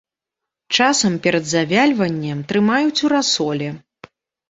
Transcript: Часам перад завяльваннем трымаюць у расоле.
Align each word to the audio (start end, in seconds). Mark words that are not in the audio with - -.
Часам 0.77 1.19
перад 1.27 1.45
завяльваннем 1.53 2.43
трымаюць 2.51 3.03
у 3.07 3.15
расоле. 3.17 3.69